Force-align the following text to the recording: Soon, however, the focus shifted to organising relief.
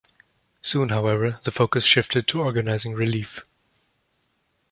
Soon, 0.63 0.89
however, 0.89 1.37
the 1.43 1.51
focus 1.51 1.85
shifted 1.85 2.25
to 2.27 2.41
organising 2.41 2.95
relief. 2.95 3.45